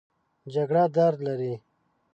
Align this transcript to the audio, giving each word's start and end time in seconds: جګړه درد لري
جګړه 0.53 0.83
درد 0.95 1.17
لري 1.27 1.53